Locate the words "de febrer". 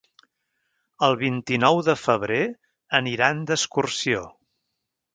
1.89-2.41